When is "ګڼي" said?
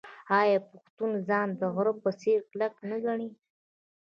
3.05-3.29